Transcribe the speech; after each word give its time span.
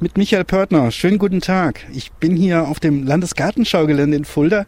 Mit 0.00 0.16
Michael 0.16 0.44
Pörtner. 0.44 0.92
Schönen 0.92 1.18
guten 1.18 1.40
Tag. 1.40 1.84
Ich 1.92 2.12
bin 2.12 2.36
hier 2.36 2.68
auf 2.68 2.78
dem 2.78 3.04
Landesgartenschaugelände 3.04 4.16
in 4.16 4.24
Fulda. 4.24 4.64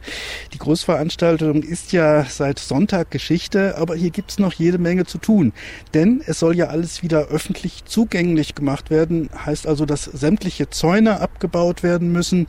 Die 0.53 0.59
Großveranstaltung 0.59 1.63
ist 1.63 1.93
ja 1.93 2.25
seit 2.25 2.59
Sonntag 2.59 3.13
Geschichte, 3.13 3.77
aber 3.79 3.95
hier 3.95 4.11
gibt's 4.11 4.41
noch 4.41 4.53
jede 4.55 4.79
Menge 4.79 5.07
zu 5.07 5.19
tun. 5.19 5.53
Denn 5.95 6.21
es 6.27 6.41
soll 6.41 6.57
ja 6.57 6.67
alles 6.67 7.05
wieder 7.05 7.29
öffentlich 7.29 7.85
zugänglich 7.85 8.57
gemacht 8.57 8.91
werden. 8.91 9.31
Heißt 9.47 9.69
also, 9.69 9.87
dass 9.87 10.03
sämtliche 10.03 10.69
Zäune 10.69 11.21
abgebaut 11.21 11.85
werden 11.85 12.11
müssen. 12.11 12.49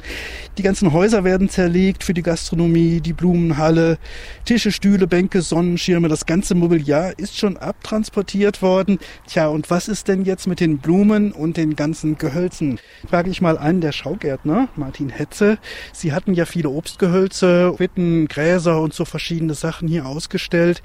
Die 0.57 0.63
ganzen 0.63 0.91
Häuser 0.91 1.23
werden 1.23 1.49
zerlegt 1.49 2.03
für 2.03 2.15
die 2.15 2.23
Gastronomie, 2.23 2.99
die 2.99 3.13
Blumenhalle, 3.13 3.99
Tische, 4.45 4.71
Stühle, 4.71 5.05
Bänke, 5.05 5.43
Sonnenschirme. 5.43 6.07
Das 6.07 6.25
ganze 6.25 6.55
Mobiliar 6.55 7.13
ist 7.19 7.37
schon 7.37 7.57
abtransportiert 7.57 8.63
worden. 8.63 8.97
Tja, 9.27 9.49
und 9.49 9.69
was 9.69 9.87
ist 9.87 10.07
denn 10.07 10.25
jetzt 10.25 10.47
mit 10.47 10.59
den 10.59 10.79
Blumen 10.79 11.31
und 11.31 11.57
den 11.57 11.75
ganzen 11.75 12.17
Gehölzen? 12.17 12.70
Frage 13.09 13.29
ich 13.29 13.41
mal 13.41 13.57
einen 13.57 13.81
der 13.81 13.91
Schaugärtner, 13.91 14.69
Martin 14.75 15.09
Hetze. 15.09 15.57
Sie 15.93 16.13
hatten 16.13 16.33
ja 16.33 16.45
viele 16.45 16.69
Obstgehölze, 16.69 17.79
Witten, 17.79 18.27
Gräser 18.27 18.81
und 18.81 18.93
so 18.93 19.05
verschiedene 19.05 19.53
Sachen 19.53 19.87
hier 19.87 20.05
ausgestellt. 20.05 20.81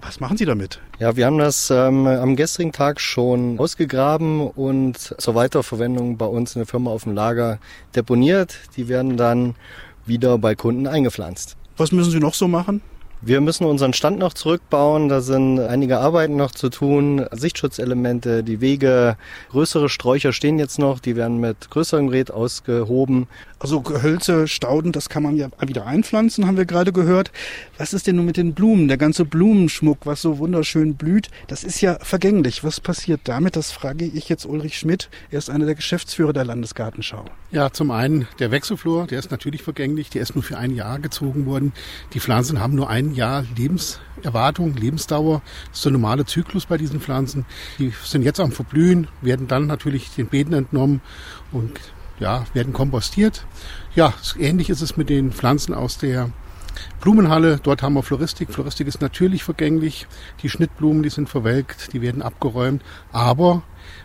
Was 0.00 0.18
machen 0.18 0.36
Sie 0.36 0.44
damit? 0.44 0.80
Ja, 0.98 1.16
wir 1.16 1.26
haben 1.26 1.38
das 1.38 1.70
ähm, 1.70 2.08
am 2.08 2.34
gestrigen 2.34 2.72
Tag 2.72 3.00
schon 3.00 3.58
ausgegraben 3.60 4.40
und 4.48 4.96
zur 4.98 5.34
Weiterverwendung 5.36 6.16
bei 6.16 6.26
uns 6.26 6.56
in 6.56 6.60
der 6.60 6.66
Firma 6.66 6.90
auf 6.90 7.04
dem 7.04 7.14
Lager 7.14 7.60
deponiert. 7.94 8.58
Die 8.76 8.88
werden 8.88 9.16
dann 9.16 9.54
wieder 10.04 10.38
bei 10.38 10.56
Kunden 10.56 10.88
eingepflanzt. 10.88 11.56
Was 11.76 11.92
müssen 11.92 12.10
Sie 12.10 12.18
noch 12.18 12.34
so 12.34 12.48
machen? 12.48 12.82
Wir 13.24 13.40
müssen 13.40 13.66
unseren 13.66 13.92
Stand 13.92 14.18
noch 14.18 14.34
zurückbauen. 14.34 15.08
Da 15.08 15.20
sind 15.20 15.60
einige 15.60 16.00
Arbeiten 16.00 16.34
noch 16.34 16.50
zu 16.50 16.70
tun. 16.70 17.24
Sichtschutzelemente, 17.30 18.42
die 18.42 18.60
Wege, 18.60 19.16
größere 19.50 19.88
Sträucher 19.88 20.32
stehen 20.32 20.58
jetzt 20.58 20.80
noch. 20.80 20.98
Die 20.98 21.14
werden 21.14 21.38
mit 21.38 21.70
größerem 21.70 22.08
Gerät 22.08 22.32
ausgehoben. 22.32 23.28
Also 23.60 23.80
Gehölze, 23.80 24.48
Stauden, 24.48 24.90
das 24.90 25.08
kann 25.08 25.22
man 25.22 25.36
ja 25.36 25.48
wieder 25.64 25.86
einpflanzen, 25.86 26.48
haben 26.48 26.56
wir 26.56 26.64
gerade 26.64 26.92
gehört. 26.92 27.30
Was 27.78 27.92
ist 27.92 28.08
denn 28.08 28.16
nun 28.16 28.26
mit 28.26 28.36
den 28.36 28.54
Blumen? 28.54 28.88
Der 28.88 28.96
ganze 28.96 29.24
Blumenschmuck, 29.24 29.98
was 30.04 30.20
so 30.20 30.38
wunderschön 30.38 30.96
blüht, 30.96 31.30
das 31.46 31.62
ist 31.62 31.80
ja 31.80 31.96
vergänglich. 32.00 32.64
Was 32.64 32.80
passiert 32.80 33.20
damit? 33.22 33.54
Das 33.54 33.70
frage 33.70 34.04
ich 34.04 34.28
jetzt 34.28 34.46
Ulrich 34.46 34.76
Schmidt. 34.78 35.10
Er 35.30 35.38
ist 35.38 35.48
einer 35.48 35.66
der 35.66 35.76
Geschäftsführer 35.76 36.32
der 36.32 36.44
Landesgartenschau. 36.44 37.24
Ja, 37.52 37.70
zum 37.70 37.92
einen 37.92 38.26
der 38.40 38.50
Wechselflor, 38.50 39.06
der 39.06 39.20
ist 39.20 39.30
natürlich 39.30 39.62
vergänglich. 39.62 40.10
Der 40.10 40.22
ist 40.22 40.34
nur 40.34 40.42
für 40.42 40.58
ein 40.58 40.74
Jahr 40.74 40.98
gezogen 40.98 41.46
worden. 41.46 41.72
Die 42.14 42.20
Pflanzen 42.20 42.58
haben 42.58 42.74
nur 42.74 42.90
ein 43.12 43.16
Jahr 43.16 43.44
Lebenserwartung, 43.56 44.74
Lebensdauer. 44.74 45.42
Das 45.68 45.78
ist 45.78 45.84
der 45.84 45.92
normale 45.92 46.24
Zyklus 46.24 46.66
bei 46.66 46.78
diesen 46.78 47.00
Pflanzen. 47.00 47.44
Die 47.78 47.92
sind 48.04 48.22
jetzt 48.22 48.40
am 48.40 48.52
Verblühen, 48.52 49.08
werden 49.20 49.48
dann 49.48 49.66
natürlich 49.66 50.10
den 50.10 50.26
Beeten 50.26 50.54
entnommen 50.54 51.00
und 51.52 51.78
ja, 52.18 52.44
werden 52.54 52.72
kompostiert. 52.72 53.46
Ja, 53.94 54.14
ähnlich 54.38 54.70
ist 54.70 54.80
es 54.80 54.96
mit 54.96 55.08
den 55.10 55.32
Pflanzen 55.32 55.74
aus 55.74 55.98
der 55.98 56.30
Blumenhalle. 57.00 57.60
Dort 57.62 57.82
haben 57.82 57.94
wir 57.94 58.02
Floristik. 58.02 58.52
Floristik 58.52 58.86
ist 58.86 59.02
natürlich 59.02 59.44
vergänglich. 59.44 60.06
Die 60.42 60.48
Schnittblumen, 60.48 61.02
die 61.02 61.10
sind 61.10 61.28
verwelkt, 61.28 61.92
die 61.92 62.00
werden 62.00 62.22
abgeräumt. 62.22 62.82
Aber 63.10 63.62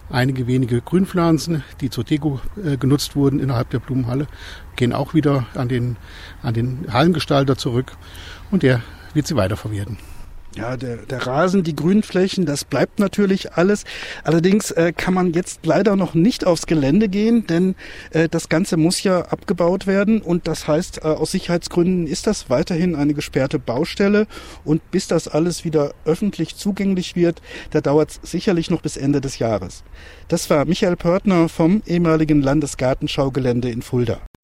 einige 0.10 0.48
wenige 0.48 0.82
Grünpflanzen, 0.82 1.64
die 1.80 1.90
zur 1.90 2.04
Deko 2.04 2.42
äh, 2.62 2.78
genutzt 2.78 3.16
wurden 3.16 3.40
innerhalb 3.40 3.70
der 3.70 3.80
Blumenhalle, 3.80 4.28
gehen 4.76 4.94
auch 4.94 5.14
wieder 5.14 5.46
an 5.54 5.70
den, 5.70 5.96
an 6.42 6.54
den 6.54 6.92
Hallengestalter 6.92 7.58
zurück 7.58 7.94
und 8.52 8.64
der 8.64 8.82
wird 9.14 9.28
sie 9.28 9.36
weiterverwerten. 9.36 9.98
Ja, 10.58 10.76
der, 10.76 10.98
der 10.98 11.28
Rasen, 11.28 11.62
die 11.62 11.76
Grünflächen, 11.76 12.48
das 12.48 12.66
bleibt 12.66 12.98
natürlich 12.98 13.54
alles. 13.54 13.84
Allerdings 14.24 14.72
äh, 14.72 14.92
kann 14.92 15.14
man 15.14 15.34
jetzt 15.34 15.68
leider 15.68 15.96
noch 15.96 16.16
nicht 16.16 16.48
aufs 16.48 16.66
Gelände 16.66 17.10
gehen, 17.10 17.46
denn 17.46 17.76
äh, 18.10 18.28
das 18.28 18.50
Ganze 18.50 18.76
muss 18.76 19.04
ja 19.04 19.22
abgebaut 19.22 19.86
werden 19.86 20.20
und 20.20 20.48
das 20.48 20.68
heißt, 20.68 21.04
äh, 21.04 21.10
aus 21.10 21.32
Sicherheitsgründen 21.32 22.08
ist 22.08 22.26
das 22.26 22.50
weiterhin 22.50 22.96
eine 22.96 23.14
gesperrte 23.14 23.60
Baustelle 23.60 24.26
und 24.66 24.90
bis 24.90 25.08
das 25.08 25.28
alles 25.28 25.64
wieder 25.64 25.94
öffentlich 26.06 26.56
zugänglich 26.56 27.16
wird, 27.16 27.40
da 27.70 27.80
dauert 27.80 28.10
es 28.24 28.32
sicherlich 28.32 28.72
noch 28.72 28.82
bis 28.82 28.98
Ende 28.98 29.22
des 29.22 29.38
Jahres. 29.38 29.84
Das 30.28 30.50
war 30.50 30.66
Michael 30.66 30.96
Pörtner 30.96 31.50
vom 31.50 31.84
ehemaligen 31.86 32.42
Landesgartenschaugelände 32.42 33.70
in 33.70 33.84
Fulda. 33.84 34.22